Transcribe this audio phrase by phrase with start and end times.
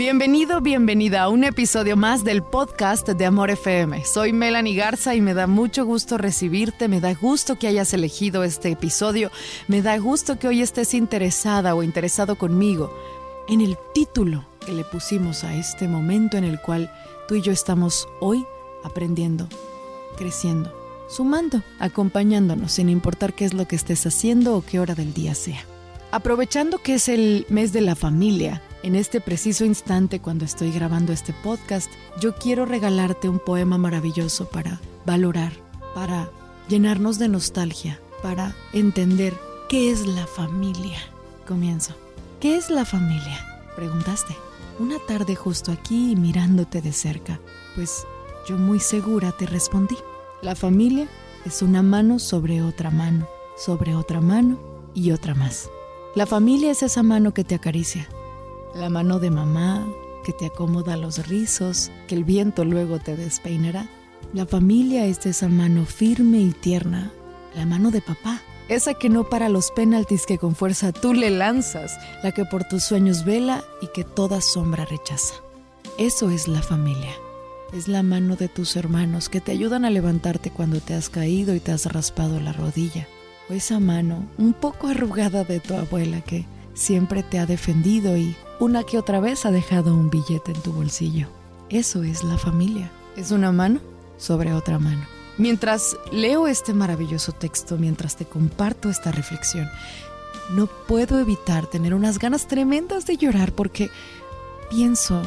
[0.00, 4.02] Bienvenido, bienvenida a un episodio más del podcast de Amor FM.
[4.06, 8.42] Soy Melanie Garza y me da mucho gusto recibirte, me da gusto que hayas elegido
[8.42, 9.30] este episodio,
[9.68, 12.90] me da gusto que hoy estés interesada o interesado conmigo
[13.46, 16.90] en el título que le pusimos a este momento en el cual
[17.28, 18.46] tú y yo estamos hoy
[18.82, 19.50] aprendiendo,
[20.16, 20.72] creciendo,
[21.10, 25.34] sumando, acompañándonos sin importar qué es lo que estés haciendo o qué hora del día
[25.34, 25.62] sea.
[26.10, 31.12] Aprovechando que es el mes de la familia, en este preciso instante cuando estoy grabando
[31.12, 35.52] este podcast, yo quiero regalarte un poema maravilloso para valorar,
[35.94, 36.30] para
[36.68, 39.34] llenarnos de nostalgia, para entender
[39.68, 40.98] qué es la familia.
[41.46, 41.94] Comienzo.
[42.40, 43.38] ¿Qué es la familia?
[43.76, 44.34] Preguntaste.
[44.78, 47.38] Una tarde justo aquí mirándote de cerca,
[47.74, 48.06] pues
[48.48, 49.96] yo muy segura te respondí.
[50.40, 51.06] La familia
[51.44, 53.28] es una mano sobre otra mano,
[53.58, 54.58] sobre otra mano
[54.94, 55.68] y otra más.
[56.14, 58.08] La familia es esa mano que te acaricia,
[58.74, 59.86] la mano de mamá
[60.24, 63.88] que te acomoda los rizos, que el viento luego te despeinará.
[64.32, 67.10] La familia es esa mano firme y tierna,
[67.54, 71.30] la mano de papá, esa que no para los penaltis que con fuerza tú le
[71.30, 75.34] lanzas, la que por tus sueños vela y que toda sombra rechaza.
[75.98, 77.12] Eso es la familia.
[77.72, 81.54] Es la mano de tus hermanos que te ayudan a levantarte cuando te has caído
[81.54, 83.06] y te has raspado la rodilla.
[83.48, 86.46] O esa mano un poco arrugada de tu abuela que
[86.80, 90.72] siempre te ha defendido y una que otra vez ha dejado un billete en tu
[90.72, 91.28] bolsillo.
[91.68, 92.90] Eso es la familia.
[93.16, 93.80] Es una mano
[94.16, 95.04] sobre otra mano.
[95.36, 99.68] Mientras leo este maravilloso texto, mientras te comparto esta reflexión,
[100.50, 103.90] no puedo evitar tener unas ganas tremendas de llorar porque
[104.70, 105.22] pienso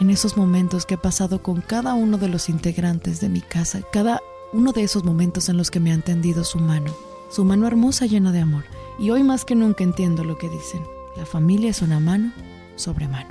[0.00, 3.80] en esos momentos que he pasado con cada uno de los integrantes de mi casa,
[3.92, 4.20] cada
[4.52, 6.94] uno de esos momentos en los que me han tendido su mano,
[7.30, 8.64] su mano hermosa llena de amor.
[8.98, 10.97] Y hoy más que nunca entiendo lo que dicen.
[11.18, 12.30] La familia es una mano
[12.76, 13.30] sobre mano.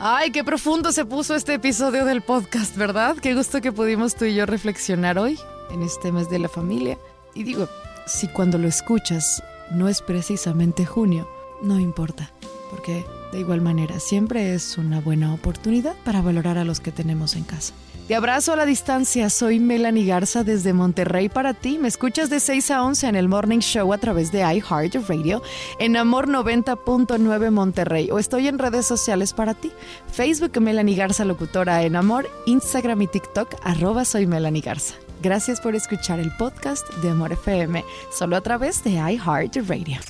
[0.00, 3.16] Ay, qué profundo se puso este episodio del podcast, ¿verdad?
[3.16, 5.38] Qué gusto que pudimos tú y yo reflexionar hoy
[5.70, 6.98] en este mes de la familia.
[7.32, 7.68] Y digo,
[8.08, 11.28] si cuando lo escuchas no es precisamente junio,
[11.62, 12.32] no importa,
[12.74, 17.36] porque de igual manera siempre es una buena oportunidad para valorar a los que tenemos
[17.36, 17.72] en casa.
[18.08, 21.78] Te abrazo a la distancia, soy Melanie Garza desde Monterrey para ti.
[21.78, 25.40] Me escuchas de 6 a 11 en el Morning Show a través de iHeartRadio
[25.78, 29.70] en Amor 90.9 Monterrey o estoy en redes sociales para ti.
[30.10, 34.96] Facebook Melanie Garza Locutora en Amor, Instagram y TikTok arroba soy Garza.
[35.22, 40.00] Gracias por escuchar el podcast de Amor FM, solo a través de iHeartRadio.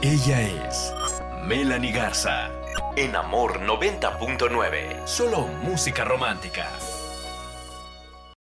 [0.00, 0.91] Ella es
[1.42, 2.50] Melanie Garza
[2.94, 6.68] en Amor 90.9, solo música romántica.